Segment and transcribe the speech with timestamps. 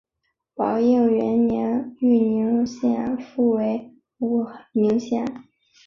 [0.55, 5.43] 宝应元年豫宁县复为武宁县。